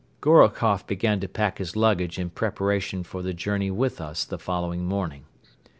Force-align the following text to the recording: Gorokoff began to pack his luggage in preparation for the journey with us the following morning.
Gorokoff 0.19 0.87
began 0.87 1.19
to 1.19 1.27
pack 1.27 1.59
his 1.59 1.75
luggage 1.75 2.17
in 2.17 2.31
preparation 2.31 3.03
for 3.03 3.21
the 3.21 3.35
journey 3.35 3.69
with 3.69 4.01
us 4.01 4.25
the 4.25 4.39
following 4.39 4.83
morning. 4.83 5.25